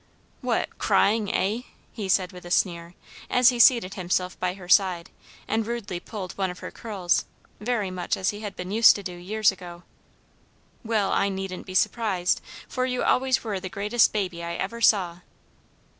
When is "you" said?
12.87-13.03